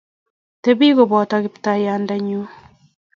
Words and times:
Tebi 0.63 0.87
kobota, 0.97 1.35
Kiptaiyandennyu 1.43 2.41